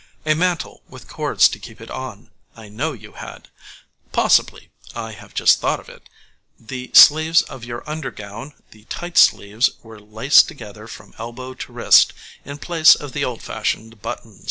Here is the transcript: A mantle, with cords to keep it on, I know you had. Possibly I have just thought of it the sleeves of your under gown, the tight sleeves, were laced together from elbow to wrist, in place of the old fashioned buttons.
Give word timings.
A 0.25 0.33
mantle, 0.33 0.81
with 0.89 1.07
cords 1.07 1.47
to 1.47 1.59
keep 1.59 1.79
it 1.79 1.91
on, 1.91 2.31
I 2.55 2.69
know 2.69 2.91
you 2.91 3.11
had. 3.11 3.49
Possibly 4.11 4.71
I 4.95 5.11
have 5.11 5.35
just 5.35 5.59
thought 5.59 5.79
of 5.79 5.89
it 5.89 6.09
the 6.59 6.89
sleeves 6.95 7.43
of 7.43 7.63
your 7.63 7.87
under 7.87 8.09
gown, 8.09 8.55
the 8.71 8.85
tight 8.85 9.15
sleeves, 9.15 9.69
were 9.83 9.99
laced 9.99 10.47
together 10.47 10.87
from 10.87 11.13
elbow 11.19 11.53
to 11.53 11.71
wrist, 11.71 12.13
in 12.43 12.57
place 12.57 12.95
of 12.95 13.11
the 13.13 13.23
old 13.23 13.43
fashioned 13.43 14.01
buttons. 14.01 14.39